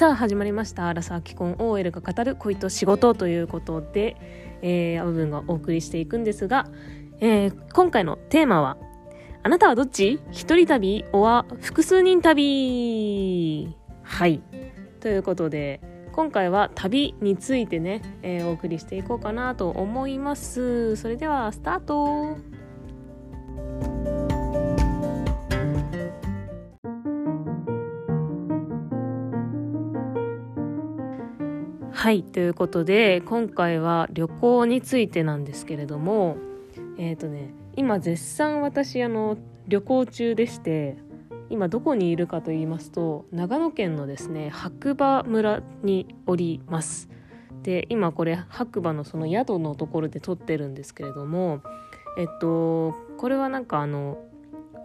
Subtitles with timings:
[0.00, 1.56] さあ始まりました「アラサー既婚。
[1.58, 2.34] OL が語る。
[2.34, 4.16] 恋と仕事」ということで、
[4.62, 6.68] えー、部分がお送りしていくんですが、
[7.20, 8.78] えー、今回のテーマは
[9.44, 10.18] 「あなたはどっち？
[10.30, 11.04] 一人旅？
[11.12, 14.40] おは複数人旅」はい。
[15.00, 15.82] ということで
[16.12, 20.96] 今回は旅についてね、えー、お送りしていこうかなと思います。
[20.96, 22.38] それではスタート。
[32.00, 36.38] はいということで今回は旅行についてなんですけれども
[36.96, 39.36] えっ、ー、とね今絶賛私あの
[39.68, 40.96] 旅行中でして
[41.50, 47.10] 今どこにいるかと言いますと長野県のですね白馬村におります。
[47.64, 51.60] で今これ白馬のその宿のところで撮ってるんですけれども
[52.16, 54.16] えっとこれはなんかあの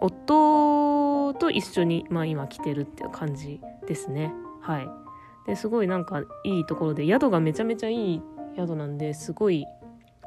[0.02, 4.34] 夫と一緒に、まあ、今来てるっていう感じですね。
[4.60, 5.05] はい。
[5.46, 8.22] ですごいなんかいいところで宿がめちゃめちゃいい
[8.56, 9.66] 宿なんですごい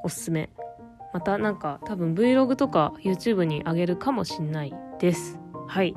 [0.04, 0.50] おすすめ。
[1.14, 5.40] またなんか多分 Vlog とか YouTube にあげるかもしんないです。
[5.68, 5.96] はい。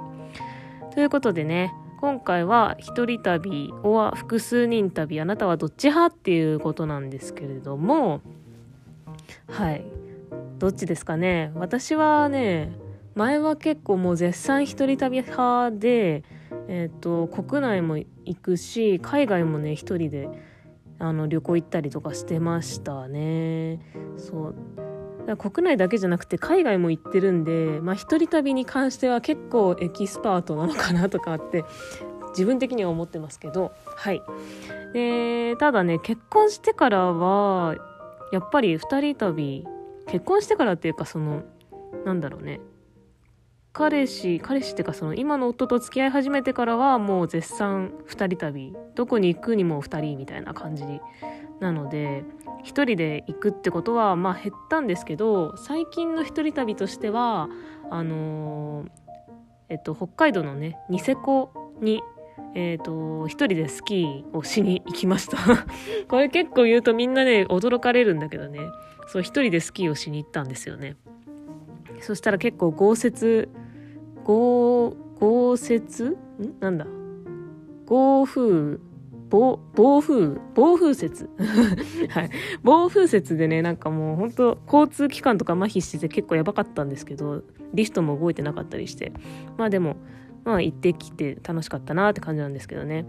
[0.94, 8.20] ということでね今回は一人旅おは複数人旅あなたはどっち派っていうことなんですけれども
[9.48, 9.84] はい。
[10.58, 11.52] どっちですかね。
[11.54, 12.72] 私はね
[13.14, 16.24] 前は結構もう絶賛一人旅派で
[16.68, 20.28] えっ、ー、と国内も行くし海外もね一人で
[20.98, 23.80] あの旅行行ったりとかしてましたね。
[24.16, 25.36] そう。
[25.36, 31.64] 国内だけじゃなくて海外も行ってるんでまあ一人旅に関しては結構エキスパートなのかなとかって
[32.30, 33.72] 自分的には思ってますけど。
[33.96, 34.22] はい。
[34.92, 37.76] でただね結婚してからは
[38.32, 39.66] やっぱり二人旅
[40.06, 41.42] 結婚してからっていうかその
[42.04, 42.60] なんだろうね。
[43.72, 50.84] 彼氏彼氏っていうかその今の夫と付き合い始めてからはもう絶賛2人旅どこに行くにも2人みたいな感じ
[51.60, 52.24] なので
[52.64, 57.48] 1人で行くってことはまあ減ったんですけど最近の1人旅としては
[57.90, 58.88] あのー、
[59.70, 62.02] えっと北海道のねニセコに
[62.54, 65.38] え、ー、と一人でスキーをしに行きました。
[66.08, 68.60] これ結構言うとみんなね驚かれるんだけどね。
[69.06, 70.96] そう一人でスキーをしに行ったんですよね。
[72.00, 73.48] そしたら結構豪雪
[74.24, 76.16] 豪、豪雪
[76.60, 76.86] なんだ？
[77.86, 78.78] 豪風、
[79.28, 81.28] 暴、暴風、暴風雪。
[82.10, 82.30] はい。
[82.62, 87.42] 暴風雪でね、なんかもう本当交通機関とか麻痺してて結構やばかったんですけど、
[87.74, 89.12] リフトも動いてなかったりして。
[89.56, 89.96] まあでも、
[90.44, 93.06] まあ行ってきて楽しかったなって感じなんですけどね。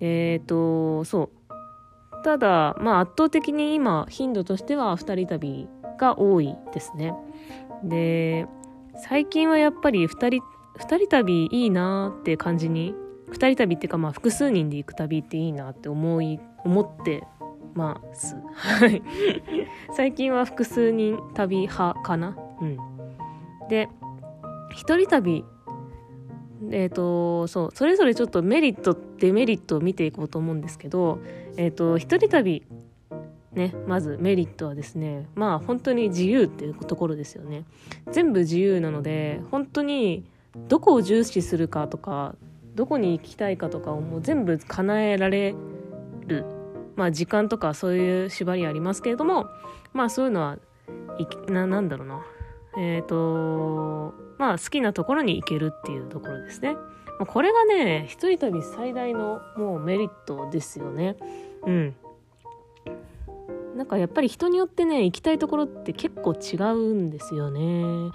[0.00, 2.22] えっ、ー、と、そう。
[2.24, 7.14] ただ、まあ圧倒的に今、頻度としては二人旅が多いですね。
[7.84, 8.46] で、
[8.98, 10.42] 最近はやっぱり2人
[10.78, 12.94] 2人旅いいなって感じに
[13.30, 17.24] 2人旅っていうかまあ複数人で行く旅っていいなって思い思って
[17.74, 18.36] ます。
[18.54, 19.02] はい。
[19.92, 22.36] 最近は複数人旅派かな。
[22.60, 22.76] うん。
[23.68, 23.88] で
[24.74, 25.44] 一人旅
[26.70, 31.20] えっ、ー、とそうそれぞれちょっとメリットデメリットを見ていこうと思うんですけど
[31.56, 32.64] えっ、ー、と一人旅
[33.58, 37.64] ね、まずメリットはですねまあ本当に自由っていうところですよね。
[38.12, 40.24] 全部自由なので本当に
[40.68, 42.36] どこを重視するかとか
[42.76, 45.56] どこに行きたいかとかをもう全部叶えられ
[46.26, 46.44] る
[46.94, 49.46] まあ時間とかそういう縛りありますけれども
[49.92, 50.58] まあそういうのは
[51.18, 52.24] いななんだろうな。
[52.76, 56.76] えっ、ー、とまあ好きなところに行けるっていうところですね。
[57.26, 61.16] これがね一人旅最大のもうメリットですよね。
[61.66, 61.96] うん。
[63.78, 68.10] なんかやっぱり人によってね行きたいところって結構違うんですよね。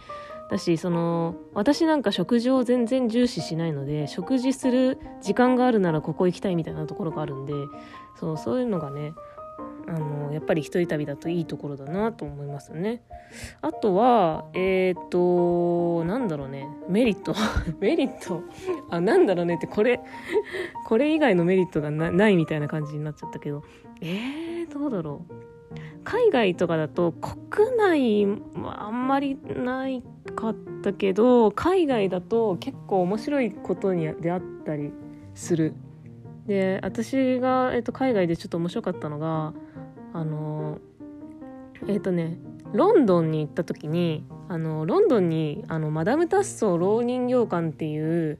[0.51, 7.53] だしその私なんか食事を全然重視しないので食事する時間があるならここ行きたいみたいなところがあるんで
[8.19, 9.13] そうそういうのがね
[9.87, 13.01] あのやっぱり一人旅だといいところだなと思いますね。
[13.61, 16.67] あとはえっ、ー、となんだろうね。
[16.89, 17.33] メリット。
[17.79, 18.41] メリット。
[18.89, 20.01] あなんだろうねってこれ
[20.85, 23.63] これ以外のメリットがないみたいな感じになっちゃったけど。
[24.01, 25.52] えー、どうだろう。
[26.03, 28.25] 海外とかだと国内
[28.61, 30.03] はあんまりない
[30.35, 34.91] かったけど海外だと結構面白いことに出会ったり
[35.33, 35.73] する。
[36.47, 39.53] で私が、えっと、海外でちょっと面白かったのが
[40.13, 40.79] あの
[41.87, 42.37] えっとね
[42.73, 48.39] ロンドンに行った時にあのロンドンにあのマダム・タッソー老人形館っていう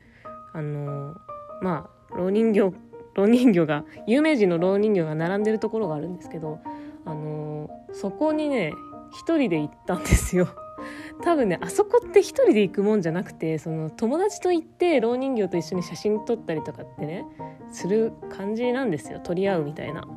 [0.54, 1.16] あの
[1.62, 2.76] まあ老人形
[3.16, 6.60] 老人形が有名人の老人形が並んでるところがあるんですけど
[7.06, 8.74] あのそこにね
[9.12, 10.48] 一人で行ったんですよ。
[11.24, 17.26] 多分ねあそこって一人で行くもんじゃなくてその友達と行って老人形と一緒に写真撮ったりとかってね
[17.72, 19.20] する感じなんですよ。
[19.20, 20.08] 取り合うみたいな。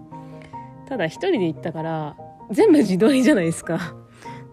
[0.86, 2.16] ただ一人で行ったから
[2.50, 3.96] 全部自撮りじゃないですか。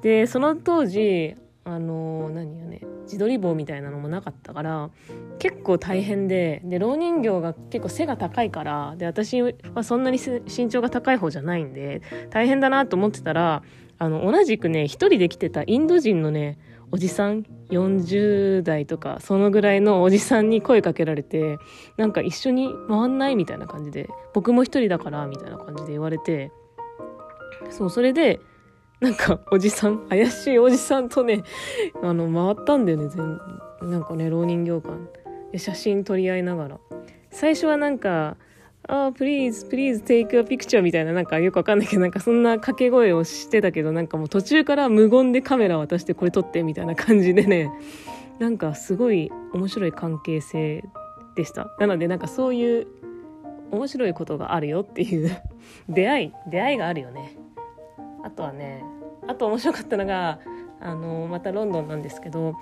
[0.02, 2.82] でその当時あの何よね。
[3.04, 4.90] 自撮り棒みたいなのもなかったから
[5.40, 13.64] 結構大変でで老人形が結構背が高いからで私はそんなに身長が高い方じゃないんで大変だなと思ってたら
[14.00, 16.58] あの同じくね一人で来てたインド人のね
[16.92, 21.58] おじさん40代とかそのぐらいのおじさんに声かけられて
[21.98, 26.52] なんか一緒に回んないみたいな感じで僕も一人だからみたいな感じで言われて
[27.72, 28.40] そうそれで
[29.04, 31.44] なんかおじさん怪しいおじさんとね
[32.02, 33.38] あの回ったんだよね全
[33.82, 36.80] なんかね老人形館写真撮り合いながら
[37.30, 38.38] 最初はなんか
[38.88, 47.72] ああ、please, please take a picture みたいな、なんかよくわかんないけど、なんかそんな掛け声をしてたけど、なんかもう途中から無言でカメラ渡してこれ撮ってみたいな感じでね、
[48.40, 50.84] なんかすごい面白い関係性
[51.36, 51.74] でした。
[51.80, 52.88] なのでなんかそういう
[53.72, 55.32] 面白いことがあるよっていう
[55.88, 57.38] 出会い、出会いがあるよね。
[58.24, 58.84] あとはね、
[59.28, 60.40] あと面白かったのが、
[60.80, 62.56] あの、またロンドンなんですけど、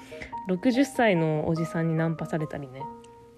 [0.50, 2.82] 60歳のおじさんにナンパされたりね、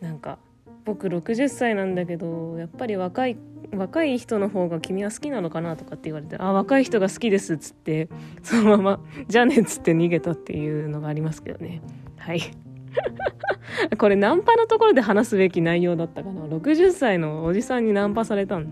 [0.01, 0.39] なんか、
[0.85, 3.37] 僕60歳なんだけどやっぱり若い
[3.73, 8.09] 若い人の方が君は好きなのかなとかって言われて「あ若い人が好きです」っつって
[8.43, 11.81] そのまま「じゃあね」っつって逃げたっていうのがありますけどね。
[12.17, 12.41] はい。
[13.97, 16.41] これナンパのところで話すべき内容だったかな。
[16.45, 18.67] 60歳のおじさんにナンパされたの。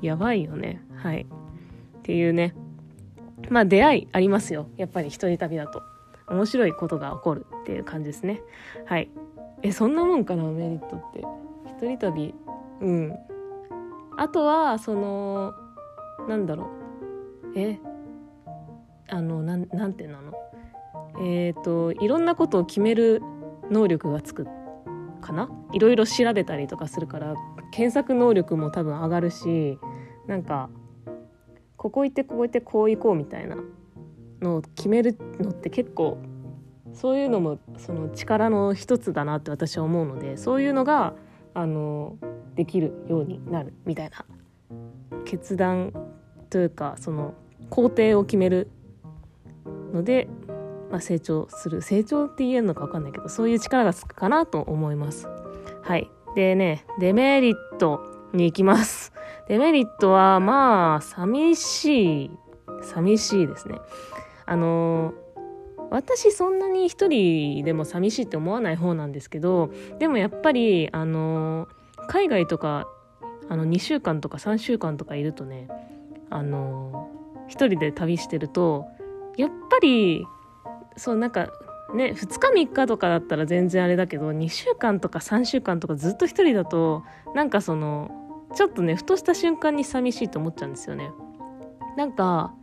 [0.00, 0.80] やばいよね。
[0.94, 1.22] はい。
[1.22, 2.54] っていうね。
[3.50, 4.66] まあ出会いありますよ。
[4.76, 5.82] やっぱり一人旅だと。
[6.26, 8.40] 面白いことが起こるっていう感じですね。
[8.86, 9.10] はい。
[9.62, 11.22] えそんなもんかなメリットって。
[11.66, 12.34] 一人旅。
[12.80, 13.14] うん。
[14.16, 15.52] あとはその
[16.28, 16.70] なんだろ
[17.54, 17.58] う。
[17.58, 17.78] え
[19.10, 20.32] あのなんなんてなの？
[21.20, 23.22] えっ、ー、といろんなことを決める
[23.70, 24.46] 能力がつく
[25.20, 25.50] かな？
[25.72, 27.34] いろいろ調べたりとかするから
[27.70, 29.78] 検索能力も多分上がるし
[30.26, 30.70] なんか
[31.84, 33.58] ここ行ってここ行ってこう行こうみたいな
[34.40, 36.16] のを決めるのって結構
[36.94, 41.12] そういうのもその力の一つだなって私は思うのでそういうのが
[41.52, 42.16] あの
[42.54, 44.24] できるようになるみたいな
[45.26, 45.92] 決断
[46.48, 47.34] というかその
[47.68, 48.70] 工程を決める
[49.92, 50.26] ので、
[50.90, 55.28] まあ、成長する成長って言えるのか分かんないけどそういう力がつくかなと思います。
[55.82, 58.00] はいでねデメリット
[58.32, 59.12] に行きます。
[59.48, 62.30] デメリットはまあ寂しい
[62.82, 63.78] 寂しいですね。
[64.46, 65.14] あの
[65.90, 71.68] 私そんなに一人でも寂しいって思わない方なんですけどでもやっぱりあの
[72.08, 72.88] 海外とか
[73.48, 75.68] あの2週間とか3週間とかいるとね
[76.30, 77.10] あの
[77.48, 78.86] 一人で旅してると
[79.36, 80.26] やっぱり
[80.96, 81.48] そうなんか
[81.94, 87.04] ね2日3日とかだったら全然あれだけど2週間とか3週間とかずっと一人だと
[87.34, 88.23] なんかその
[88.54, 91.10] ちょっとねふとした瞬間に寂しいと思っちゃうんですよね。
[91.96, 92.54] なんか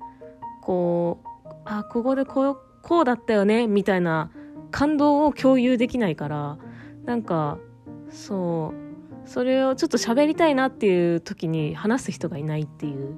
[0.61, 4.31] こうあここでこうこうだったよねみたいな
[4.71, 6.57] 感動を共有できないから
[7.05, 7.57] なんか
[8.09, 8.73] そ
[9.25, 13.17] うそれをちょっと喋りたいなっていう時に話す人がいないっていう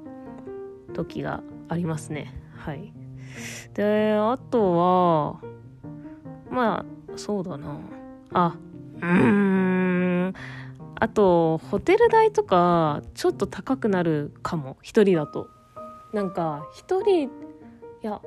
[0.93, 2.33] 時がありますね。
[2.57, 2.93] はい。
[3.73, 5.41] であとは
[6.51, 7.77] まあそうだな。
[8.33, 8.57] あ
[8.97, 10.33] うーん。
[11.03, 14.77] あとホテル代とかちょっと高くなるかも。
[14.81, 15.49] 一人だと。
[16.13, 17.29] なんか一人い
[18.01, 18.21] や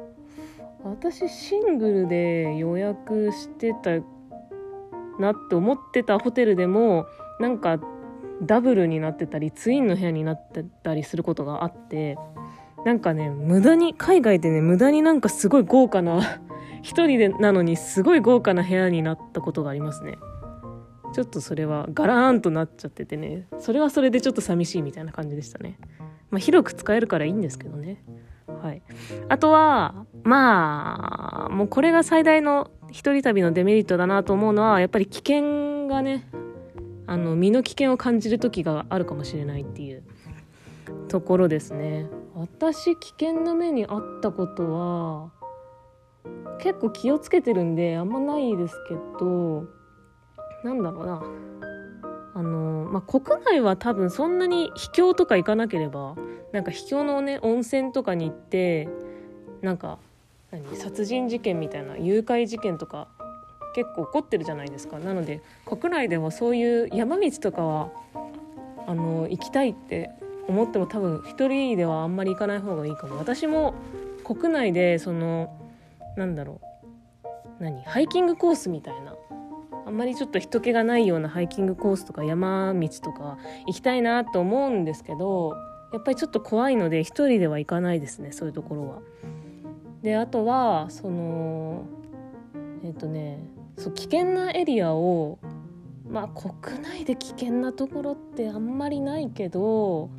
[0.84, 3.92] 私シングルで予約してた
[5.18, 7.06] なって思ってたホテルでも
[7.40, 7.80] なんか
[8.42, 12.18] ダブルになってたりツインの部屋になってたりすることがあって
[12.84, 16.20] なんかね無駄に海外でね無駄になんかすごい豪華な
[16.82, 20.18] 一人でなのにすごい豪華な部屋になったことがありますね。
[21.16, 25.78] ちょっとそれはガラーンとなっちゃっててねそれはそれでちょっと寂しいみたいな感じでしたね
[26.28, 28.04] まあ広く使えるからいいんですけどね
[28.62, 28.82] はい。
[29.30, 36.28] あとは、まあ、もうこれが最大の一人旅のデメリットだなと思うのは、やっぱり危険がね、
[37.06, 40.04] あの、身の危険を感じる時があるかもしれないっていう
[41.08, 42.06] ところですね。
[42.34, 45.32] 私、危険な目にあったことは、
[46.60, 49.64] 結構気をつけてるんで、あんまないですけど、
[50.64, 51.22] なんだろうな。
[52.34, 56.16] あの、まあ、国内は多分そんなに秘境とか行かなければ
[56.52, 58.88] なんか秘境のね温泉とかに行って
[59.62, 59.98] なんか
[60.50, 63.08] 何殺人事件みたいな誘拐事件とか
[63.74, 64.98] 結構起こってるじゃないですか。
[64.98, 67.90] なので国内でもそういう山道とかは
[68.86, 70.10] あの行きたいって
[70.48, 73.16] 思っても多分一人ではあんまり行かない方がいいかも。
[73.16, 73.74] 私も
[74.24, 75.58] 国内でその
[76.16, 76.66] なんだろう。
[77.58, 79.14] 何ハイキングコースみたいな
[79.86, 83.38] あんまりちょっと人気がないようなハイキングコースとか山道とか
[83.68, 85.54] 行きたいなと思うんですけど
[85.92, 88.98] やっぱりちょっと怖いので一人では行かないですねそういうところは。
[90.02, 91.84] であとはその
[92.82, 93.38] えっ、ー、とね
[93.78, 95.38] そう危険なエリアを
[96.08, 100.10] まあ国内で危険なところってあんまりないけど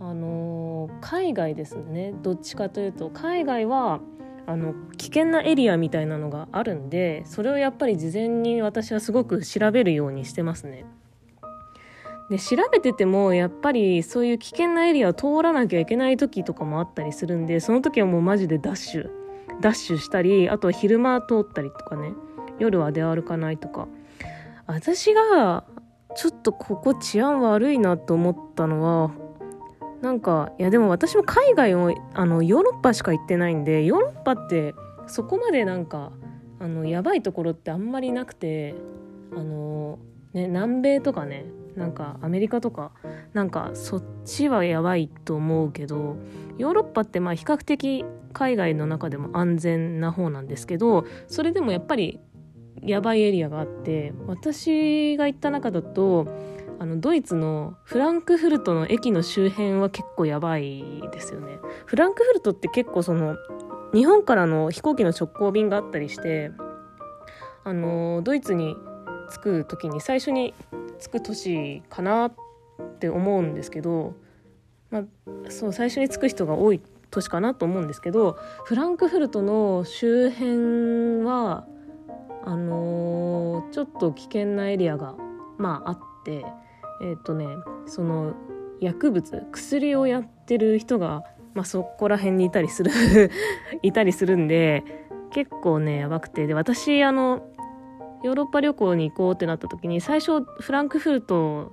[0.00, 4.00] あの海外ですねどっちかというと海外は
[4.46, 10.84] あの危険なエリアみたいなのがあるんでそれをやっぱり事前に私はすごく調べるようにしてますね。
[12.30, 19.10] で調べててもやっぱりそういう危険なエリアを通らなきゃいけない時とかもあったりするんでその時はもうマジでダッシュ
[19.60, 22.14] ダッシュしたりあとは昼間通ったりとかね
[22.58, 23.86] 夜は出歩かないとか
[24.66, 25.64] 私が
[26.14, 29.10] ちょっとここ治安悪いなと思ったのは
[30.02, 34.74] なんかいやでも私も海外をあのヨーロッパしか行ってないんでヨーロッパって
[35.06, 36.12] そこまでなんか
[36.58, 38.74] あのやばいところってあんまりなくて
[39.32, 40.00] あの
[40.32, 42.92] ね南米とかねなんかアメリカとか
[43.32, 46.16] なんかそっちはやばいと思うけど
[46.58, 52.18] ヨーロッパってまあ比較的海外の中でも安全な方なんですけどそれでもやっぱり
[52.82, 56.26] やばいエリアがあって私が行った中だと
[56.82, 61.60] あのドイツのフランクフルトの駅の周辺は結構やばいですよね。
[61.86, 63.36] フランクフルトって結構その
[63.94, 66.50] 日本からの飛行機の直行便があったりして
[67.62, 68.74] あのドイツに
[69.30, 70.54] 着く時に最初に
[70.98, 72.34] 着く都市かなっ
[72.98, 74.16] て思うんですけど、
[74.90, 76.80] まあ、そう最初に着く人が多い
[77.12, 81.64] 都市かなと思うんですけどフランクフルトの周辺は
[82.44, 85.14] あのー、ちょっと危険なエリアが、
[85.58, 86.44] まあ、あって
[87.02, 87.46] えっ、ー、とね
[87.86, 88.34] その
[88.80, 91.22] 薬物薬をやってる人が、
[91.54, 92.90] まあ、そこら辺にいたりする
[93.82, 94.84] いたりするんで
[95.30, 97.46] 結構ねやばくてで私あの
[98.22, 101.72] ヨーロッパ旅行に行こうってなった時に最初フランクフルト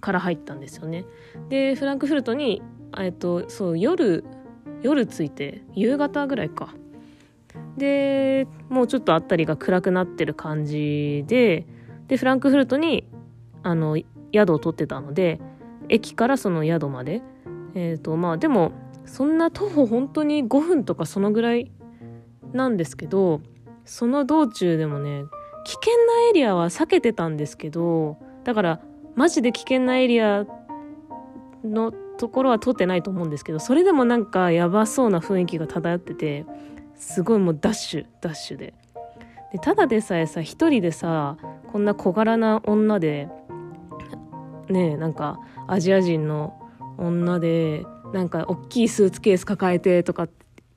[0.00, 1.04] から入ったんですよね。
[1.48, 2.62] でフランクフルトに、
[2.98, 4.24] えっと、そう夜
[4.82, 6.74] 夜着いて夕方ぐらいか
[7.76, 11.66] でもうちょっと辺りが暗くなってる感じで
[12.06, 13.08] でフランクフルトに
[13.62, 13.96] あの
[14.32, 15.40] 宿を取ってたので
[15.88, 17.22] 駅からその宿まで。
[17.74, 18.72] えっ、ー、とまあでも
[19.04, 21.70] そんな徒歩本当に5分とかそのぐらい
[22.52, 23.40] なんですけど
[23.84, 25.24] その道中でもね
[25.64, 28.80] 危険なエリアは避けてたんですけどだから
[29.16, 30.46] マジで危険なエリア
[31.64, 36.46] のところは通ってないと思うんですけどそれでもなんかやばそうな雰囲気が漂ってて
[36.96, 38.74] すごいもうダッシュダッシュで。
[39.52, 41.38] でただでさえさ一人でさ
[41.72, 43.28] こんな小柄な女で
[44.70, 46.58] ねなんかアジア人の
[46.96, 50.28] 女でなんか大きいスーツケース抱えてとかっ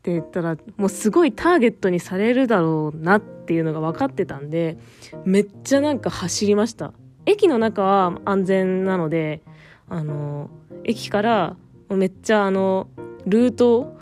[0.01, 4.77] て言ったらもうすごいターゲットにされるだろうなっていうのが分かってたんで
[5.25, 6.93] めっちゃなんか走りました。
[7.25, 9.41] 駅の中は安全なので
[9.87, 10.49] あの
[10.83, 11.55] 駅から
[11.89, 12.87] めっちゃあの
[13.27, 13.95] ルート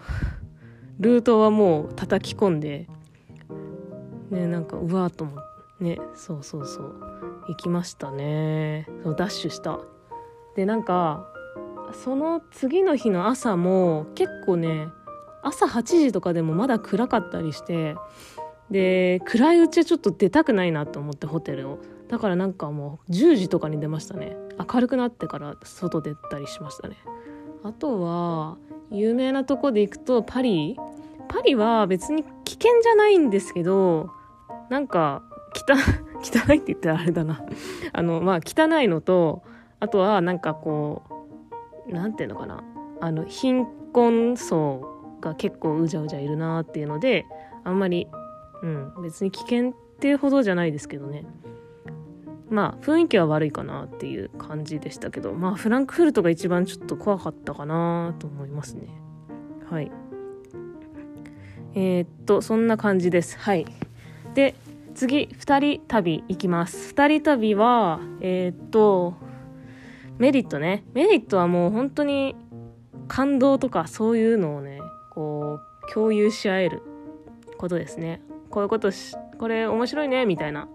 [1.00, 2.88] ルートはもう叩き込んで
[4.30, 5.49] ねなんかうわーと思って。
[5.80, 6.96] ねそうそうそう。
[7.48, 8.88] 行きましたね。
[9.04, 9.80] そうダッシュした。
[10.56, 11.28] でなんか
[11.94, 14.88] その次の日の朝も結構ね
[15.42, 17.96] 朝8時とかでもまだ暗かったりして
[18.70, 21.80] で暗いうちはちょっと出たくないなと思ってホテルを。
[22.08, 24.36] だからなんかもう10時とかに出ましたね。
[24.74, 26.98] 明るくなってから外出たりしましたね。
[27.64, 28.58] あとは
[28.92, 30.76] 有名なとこで行くとパリ。
[31.28, 34.10] パリは別に危険じゃないんですけど
[34.72, 35.22] なんか
[36.22, 37.44] 汚いって言ったらあれだな。
[37.94, 39.44] あのまあ汚いのと
[39.80, 41.04] あとはなんかこ
[41.88, 42.64] う何て言うのかな。
[43.02, 47.26] あの貧困層が結構うじゃうじゃいるなっていうので
[47.64, 48.08] あんまり、
[48.62, 51.26] うん、別に危険っていうほどじゃないですけどね。
[52.50, 58.88] まあ雰囲気は悪いかなっていう感じでしたけどまあフランクフルトが一番ちょっと怖かったかなと思いますね。
[59.70, 59.92] はい。
[61.76, 63.38] えー、っとそんな感じです。
[63.38, 63.66] はい。
[64.34, 64.56] で
[64.96, 66.94] 次2人旅行きます。
[66.94, 69.16] 2人旅はえー、っと
[70.18, 70.84] メリットね。
[70.94, 72.36] メリットはもう本当に
[73.08, 74.80] 感動とかそういうのをね
[75.12, 76.82] こう共有し合える
[77.58, 78.22] ことですね。
[78.50, 80.68] こういうことしこれ面白いねみたいな。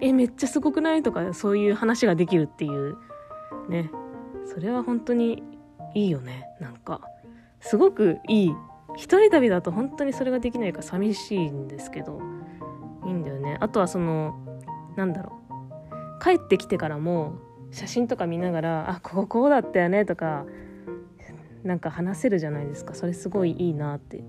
[0.00, 1.02] えめっちゃすごくない？
[1.02, 2.96] とかそういう話ができるっていう
[3.68, 3.90] ね。
[4.46, 5.42] それは本当に
[5.94, 6.46] いいよね。
[6.60, 7.00] なんか
[7.60, 8.52] すごくいい。
[8.96, 12.20] 一人旅だと本当にそれができないから寂しいんですけど。
[13.60, 14.34] あとはその
[14.96, 15.38] なんだろう。
[16.22, 17.38] 帰ってきてからも
[17.70, 20.46] 写真とか見ながら「あこここうだったよね」とか
[21.62, 22.94] なんか話せるじゃないですか。
[22.94, 24.24] それすごいいいなって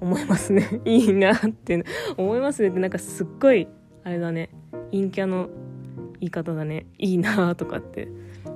[0.00, 0.80] 思いますね。
[0.84, 1.84] いいなって。
[2.16, 3.68] 思いますねってなんかすっごい
[4.04, 4.50] あれだね。
[4.92, 5.48] 陰キャの
[6.20, 6.86] 言い方だね。
[6.98, 8.08] いいなとかって。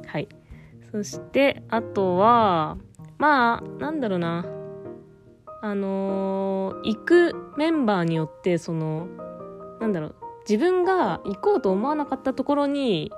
[0.07, 0.29] はい。
[0.93, 2.77] そしてあとは
[3.19, 4.47] まあなんだろうな。
[5.63, 9.09] あのー、行くメンバーによってその
[9.81, 10.15] なんだろう
[10.49, 13.11] 自分が行こうと思わなかったところに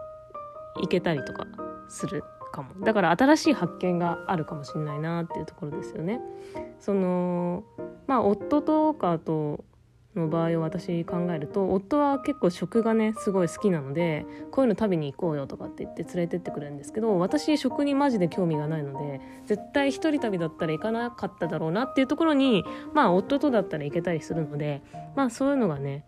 [0.81, 1.47] 行けたりとか
[1.89, 6.21] するかもだから新しい発見があるかもしれないなっていうところですよね。
[6.79, 7.65] その
[8.07, 9.65] まあ夫とかと
[10.15, 24.83] の場合を私考えると夫は結構食がねすごい好きなのでこういうの食べに行こうよとかって言って連れてってくれるんですけど私食にマジで興味がないので絶対一人旅だったら行かなかっただろうなっていうところにまあ夫とだったら行けたりするので
[25.17, 26.05] まあそういうのがね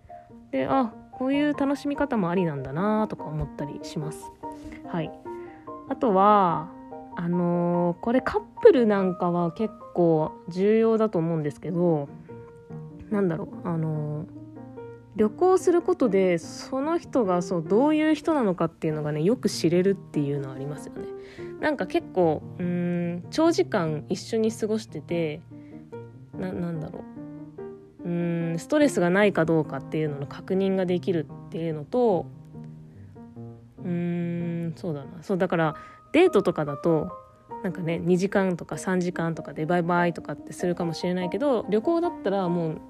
[0.55, 4.31] であこういう楽しみ方もありなんだなとか思ったりします。
[4.87, 5.11] はい
[5.89, 6.71] あとは
[7.17, 12.09] あのー、これカップルなんかは結構重要だと思うんですけど
[13.11, 14.27] なんだろうあの
[15.17, 21.09] 旅行することでその人がそうどういう人なのかっていうのがねよく知れるっていうのはありますよね。
[21.61, 25.41] なんか結構うん長時間一緒に過ごしてて
[26.39, 27.14] ななんだろう
[28.05, 32.27] うんストレスがないかどうかっていうのの確認ができるっていうのと
[33.83, 35.23] うんそうだな。
[35.23, 35.75] そうだから
[36.13, 37.11] デートとかだと
[37.63, 42.81] なんかね2時間とか3時間とかでバイバイとかってするかもしれないけど旅行だったらもう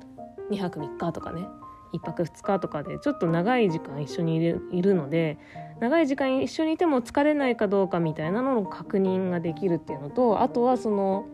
[0.50, 1.47] 2泊3日とかね
[1.92, 5.38] 1泊2日とかでちょっと長い時間一緒にいるいるので
[5.80, 11.26] 長い時間一緒にいても疲れないかどうかみたいなのの確認ができるっていうのとあとはその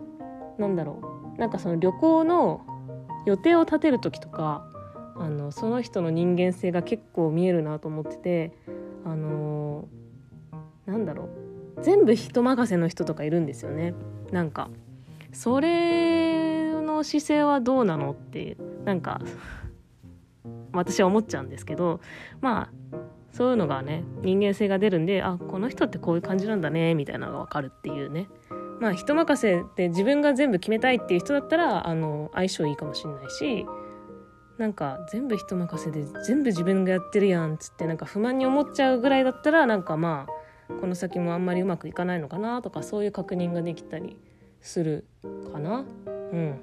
[0.59, 1.01] なんだろ
[1.37, 1.41] う。
[1.41, 2.67] なんかその旅行の
[3.27, 4.67] 予定を立てる時とか
[5.17, 8.53] あのその人の人間性が結構見えるなと思ってて
[9.05, 9.89] あの
[10.87, 11.51] なんだろう。
[11.83, 13.95] 全部人任せの人とかいるんですよね。
[14.33, 14.71] なんか
[15.33, 19.21] それの姿勢はどうなのっていうなんか
[20.73, 22.01] 私は思っちゃうんですけど
[22.41, 22.99] まあ
[23.33, 28.29] そういうのがね人間性が出るんであこの人ってこういう感じなんだねみたいなのが分かるっていうね。
[28.81, 33.67] まあ人任せで自分が全部決めたいっていう人だったらあの相性いいかもしれないし
[34.59, 44.17] なんか全部人任せで全部自分がやってるやんっつってなんか不満に思っちゃうぐらいだったらなんかまあこの先もあんまりうまくいかないのかなとかそういう確認ができたり
[44.61, 45.07] する
[45.53, 45.85] かな。
[46.07, 46.61] うん。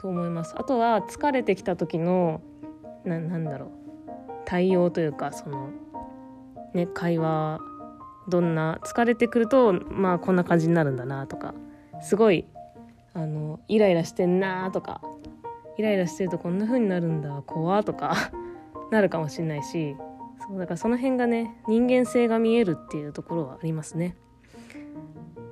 [0.00, 0.54] と思います。
[0.56, 2.40] あとは疲れてきた時の
[3.04, 3.70] ななんだろう。
[4.44, 5.70] 対応というかその
[6.74, 7.60] ね会話
[8.28, 11.54] どんな疲れてくるとまあこんな感じになるんだなとか
[12.02, 12.44] すごい
[13.14, 15.00] あのイライラしてんなとか
[15.78, 18.14] イライラしてるとこんな風になるんだ怖とか
[18.90, 19.96] なるかもしれないし
[20.46, 24.16] そうだからその辺がね人間性が見えるっていうところはありますね。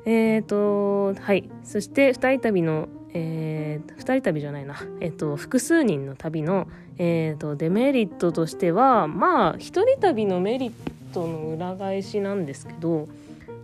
[0.07, 13.09] えーとはいそして2人旅のえー、2人旅じゃないな、えっと、複数人の旅の、えーと、デメリットとしてはまあ1人旅のメリットトの裏返しなんですけど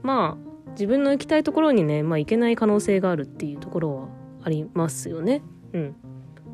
[0.02, 4.08] まあ自分の行きたいところにね、まあ、行けない可能性があるっていうところは
[4.42, 5.42] ありますよね。
[5.72, 5.96] うん、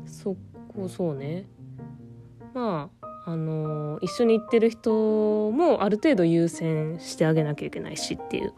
[0.05, 0.35] そ
[0.75, 1.45] こそうね
[2.53, 8.53] まああの、一緒に行ってる人もある程度優先してあげなきゃいけないしっていう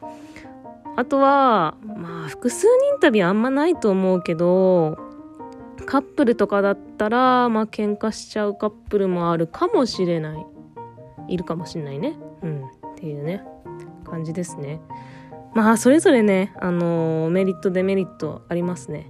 [0.96, 4.98] あとは、まあ、複数人旅あんまないと思うけど、
[5.86, 10.46] カップルとかだったら、まあ、喧嘩しちゃうカップルもあるかもしれない。
[11.28, 12.18] いるかもしれないね。
[12.42, 12.66] うん。
[12.66, 13.44] っていうね、
[14.04, 14.80] 感じですね。
[15.54, 19.10] まあ、それぞれね、あのー、メリット、デメリットありますね。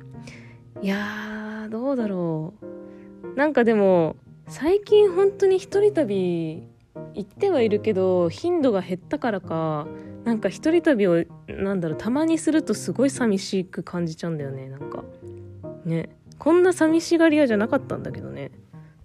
[0.82, 3.36] いやー、どうだろう。
[3.36, 4.16] なんかでも、
[4.48, 6.70] 最近本当に一人旅
[7.14, 9.88] 行ってはいるけど、頻度が減ったからか、
[10.26, 15.04] なんか一人旅をなんだろうたまにするとすごい寂しく感じちゃうんだよねなんか
[15.86, 16.10] ね
[16.40, 18.52] こんな寂しがり屋じゃなかったんだけどね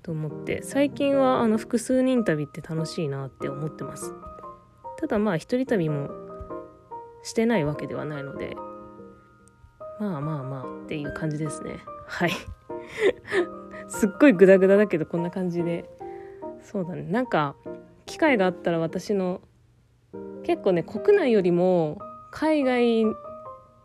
[0.02, 4.14] と思って最近はあの複数人旅って楽しいなって思ってます。
[4.98, 6.10] ただまあ一人旅も
[7.22, 8.56] してないわけではないので
[9.98, 11.80] まあまあまあっていう感じですね。
[12.06, 12.30] はい。
[13.88, 15.90] すっごいグダグダだけどこんな感じで。
[16.62, 17.02] そうだね。
[17.02, 17.54] なんか
[18.06, 19.40] 機会があったら私の
[20.42, 21.98] 結構ね国内よりも
[22.30, 23.04] 海外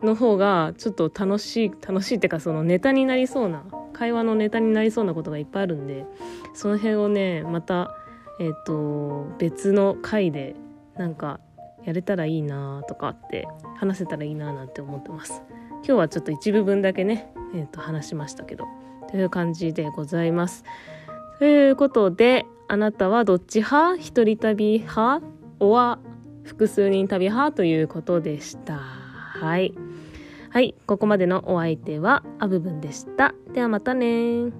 [0.02, 3.64] の方がちょっと楽しい楽しいっていうかそのネタになりそうな
[3.96, 6.06] 会話のネタになりそうなことがいっぱいあるんで
[6.54, 7.96] その辺をねまた
[8.40, 10.56] えっ、ー、と別の回で
[10.98, 11.40] なんか
[11.86, 15.44] やれたらいいなとかって話せたらいいななんて思ってます。
[15.78, 18.66] 今日はちょっと一部分だけね、えー、と話しましたけど
[19.12, 20.66] という感じでございます。
[21.40, 23.98] ということであなたはどっち派？
[23.98, 25.26] 一人旅派？
[25.60, 26.00] おは？
[26.44, 27.56] 複数人旅派？
[27.56, 28.78] ということでした。
[28.78, 29.74] はい。
[30.56, 33.36] はいここまでのお相手はあぶぶんでした。
[33.54, 34.54] ではまたね